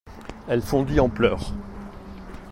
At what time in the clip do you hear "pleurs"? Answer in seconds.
1.09-1.53